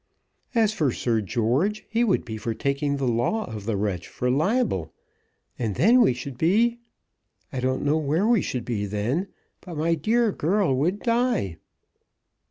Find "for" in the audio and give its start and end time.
0.73-0.91, 2.37-2.55, 4.07-4.31